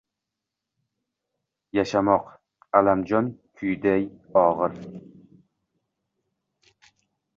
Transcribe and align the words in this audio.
Yashamoq 1.79 2.25
«Аlamjon» 2.79 3.25
kuyiday 3.59 4.03
ogʼir. 4.45 4.71